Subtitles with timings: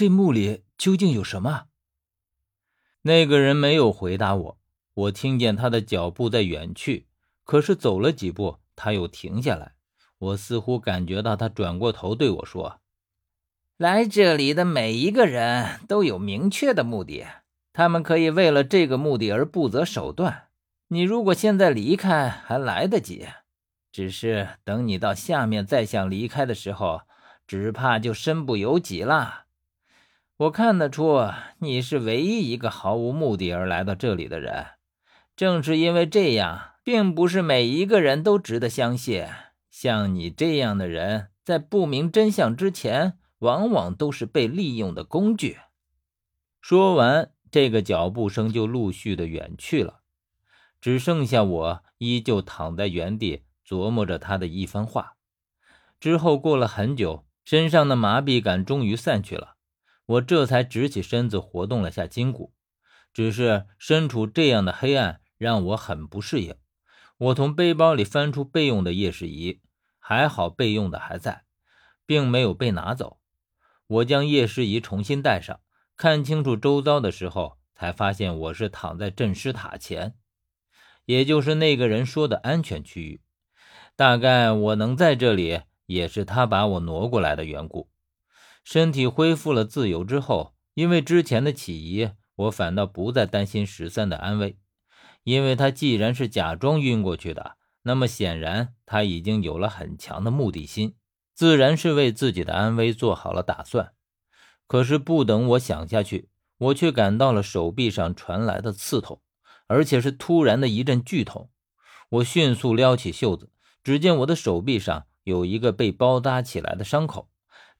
[0.00, 1.64] 这墓里究竟有什么？
[3.02, 4.58] 那个人没有回答我。
[4.94, 7.06] 我听见他的脚步在远去，
[7.44, 9.74] 可是走了几步，他又停下来。
[10.16, 12.80] 我似乎感觉到他转过头对我说
[13.76, 17.26] ：“来这里的每一个人都有明确的目的，
[17.74, 20.48] 他们可以为了这个目的而不择手段。
[20.88, 23.26] 你如果现在离开，还来得及；
[23.92, 27.02] 只是等你到下面再想离开的时候，
[27.46, 29.44] 只怕就身不由己了。
[30.40, 31.20] 我看得出
[31.58, 34.68] 你是唯一一个毫无目的而来到这里的人。
[35.36, 39.26] 正是因为这样，并不是每一个人都值得相信。”
[39.70, 45.58] 像你这样的人，在不明真相之前，往往都是被利用的工具。
[46.62, 50.00] 说完，这个脚步声就陆续的远去了，
[50.80, 55.16] 只剩下我依旧躺在原地琢磨着他的一番话。
[56.00, 59.56] 之后过了很久，身上的麻痹感终于散去了，
[60.10, 62.52] 我这才直起身子，活动了下筋骨。
[63.12, 66.56] 只是身处这样的黑暗，让我很不适应。
[67.16, 69.60] 我从背包里翻出备用的夜视仪。
[70.02, 71.44] 还好备用的还在，
[72.04, 73.20] 并没有被拿走。
[73.86, 75.60] 我将夜视仪重新戴上，
[75.96, 80.16] 看清楚周遭的时候，才发现我是躺在镇尸塔前，
[81.04, 83.20] 也就是那个人说的安全区域。
[83.94, 87.88] 大概我能在这里，也是他把我挪过来的缘故。
[88.64, 94.58] 身体恢复了自由之后，因为之前的起疑，我反倒不再担心十三的安危，
[95.24, 97.56] 因为他既然是假装晕过去的。
[97.82, 100.96] 那么显然，他已经有了很强的目的心，
[101.34, 103.94] 自然是为自己的安危做好了打算。
[104.66, 109.22] 可是不等我想下去，我却感到了手臂上传来的刺痛，
[109.66, 111.50] 而且是突然的一阵剧痛。
[112.10, 113.50] 我迅速撩起袖子，
[113.82, 117.29] 只见我的手臂上有一个被包扎起来的伤口，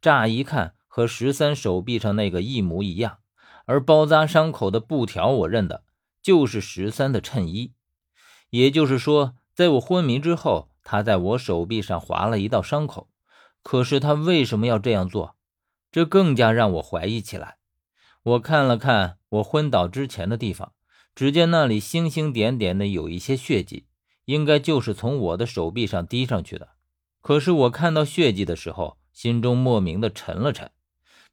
[0.00, 3.18] 乍一看和十三手臂上那个一模一样。
[3.66, 5.84] 而包扎伤口的布条，我认得
[6.22, 7.72] 就是十三的衬衣，
[8.50, 9.34] 也就是说。
[9.52, 13.10] 在我昏迷之后，他在我手臂上划了一道伤口。
[13.62, 15.36] 可是他为什么要这样做？
[15.92, 17.58] 这更加让我怀疑起来。
[18.22, 20.72] 我看了看我昏倒之前的地方，
[21.14, 23.86] 只见那里星星点点的有一些血迹，
[24.24, 26.70] 应该就是从我的手臂上滴上去的。
[27.20, 30.70] 可是我看到血迹的时候，心中莫名的沉了沉。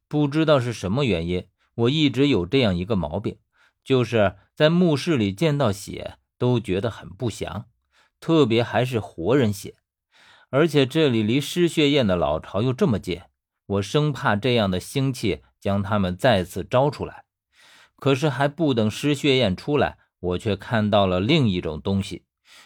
[0.07, 3.37] 不知道是什么原因，我一直有这样一个毛病，
[3.83, 7.67] 就是在墓室里见到血都觉得很不祥。
[8.19, 9.75] 特别还是活人血，
[10.49, 13.21] 而且这里离尸血宴的老巢又这么近，
[13.67, 17.25] 我生怕这样的腥气将他们再次招出来。
[17.95, 22.23] 可是还不等尸血宴出来，我却看到了另一种东西，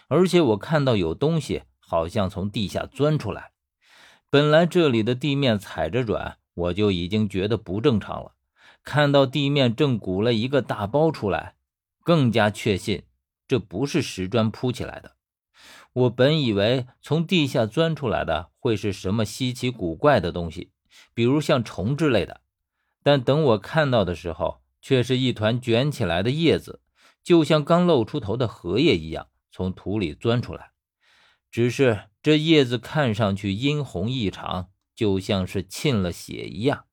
[0.07, 3.51] 而且我看到有东西好像从地下钻出来。
[4.31, 8.31] 本来这里的地面踩着软，我就已经觉得不正常了，
[8.81, 11.55] 看到地面正鼓了一个大包出来，
[12.01, 13.03] 更加确信
[13.45, 15.17] 这不是石砖铺起来的。
[15.91, 20.71] 我本以为从地下钻出来的会是什么稀奇古怪的东西，
[21.13, 22.39] 比如像虫之类的，
[23.03, 26.79] 但等我看到的时候，却是一团卷起来的叶子，
[27.21, 30.70] 就像刚露出头的荷叶一样从土里钻出来。
[31.51, 36.85] 只是这叶子看上去殷红异常，就像是沁了血一样。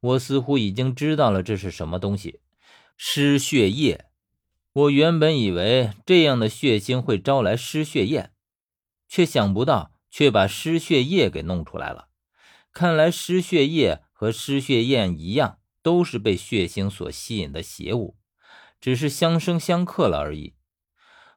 [0.00, 2.40] 我似乎已经知道了这是什么东西——
[2.96, 4.04] 尸血液。
[4.72, 8.32] 我原本以为这样的血腥会招来尸血焰，
[9.08, 12.08] 却想不到却把尸血液给弄出来了。
[12.72, 18.18] 看来尸血液和尸血焰一样，都是被血腥所吸引的邪物，
[18.78, 20.54] 只是相生相克了而已。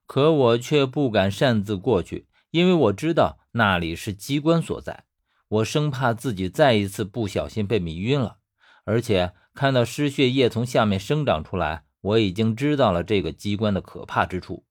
[0.06, 5.06] 可我却不敢擅自过去，因为我知道那里是机关所在，
[5.48, 8.38] 我生怕自己再一次不小心被迷晕了。
[8.86, 11.86] 而且看到尸血液从下面生长出来。
[12.02, 14.66] 我已经知道了这个机关的可怕之处。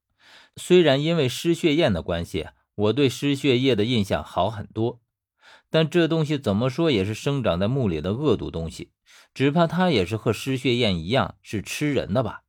[0.56, 5.02] 虽然因为尸血焰的关系，我对尸血液的印象好很多，
[5.68, 8.92] 但这东西怎么说也是生长在墓里的恶毒东西，
[9.34, 12.44] 只怕它也是和尸血焰一样是吃人的吧？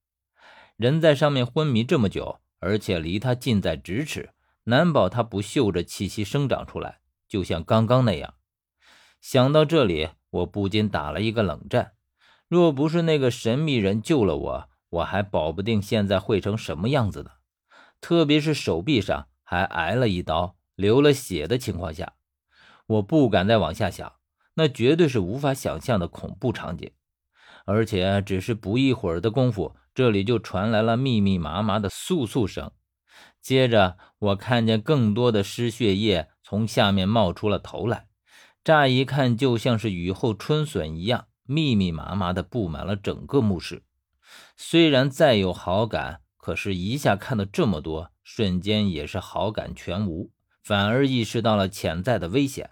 [0.77, 4.29] 人在上面昏迷这么久，而且离它近在咫尺，
[4.69, 8.35] 难保它不嗅着气息生长出来，就像刚刚那样。
[9.19, 11.93] 想到这里，我不禁打了一个冷战。
[12.47, 17.31] 若不是那个神秘人救了我，我还保不定现在会成什么样子呢。
[17.99, 22.13] 特别是手臂上还挨了一刀，流了血的情况下，
[22.87, 24.13] 我不敢再往下想，
[24.53, 26.91] 那绝对是无法想象的恐怖场景。
[27.65, 32.71] 而且只是不一会儿的功夫，这里就传来了密密麻麻的簌簌声，
[33.41, 38.07] 接着我看见更多的尸血液从下面冒出了头来，
[38.63, 41.27] 乍一看就像是雨后春笋一样。
[41.51, 43.81] 密密麻麻的布满了整个墓室。
[44.55, 50.31] 虽然再有好感，可是一下看到这么多，瞬间也是好感全无，
[50.61, 52.69] 反而意识到了潜在的危险。